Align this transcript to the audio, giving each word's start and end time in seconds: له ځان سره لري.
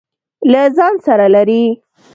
له 0.51 0.61
ځان 0.75 0.93
سره 1.05 1.25
لري. 1.35 1.63